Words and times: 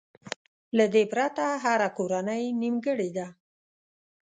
له 0.77 0.85
دې 0.93 1.03
پرته 1.13 1.45
هره 1.63 1.89
کورنۍ 1.97 2.43
نيمګړې 2.61 3.09
ده. 3.17 3.27